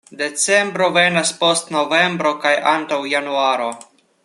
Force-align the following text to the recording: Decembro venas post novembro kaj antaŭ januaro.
Decembro 0.19 0.87
venas 0.95 1.33
post 1.43 1.69
novembro 1.77 2.33
kaj 2.47 2.55
antaŭ 2.73 3.01
januaro. 3.13 3.71